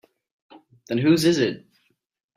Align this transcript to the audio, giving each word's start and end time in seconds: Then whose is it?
Then 0.87 0.97
whose 0.97 1.25
is 1.25 1.37
it? 1.37 1.63